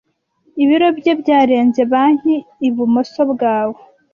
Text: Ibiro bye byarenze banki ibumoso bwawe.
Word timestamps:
Ibiro 0.63 0.87
bye 0.97 1.11
byarenze 1.21 1.81
banki 1.91 2.35
ibumoso 2.67 3.21
bwawe. 3.31 3.79